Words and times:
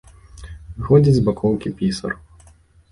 Выходзіць 0.77 1.15
з 1.21 1.23
бакоўкі 1.31 1.75
пісар. 1.85 2.21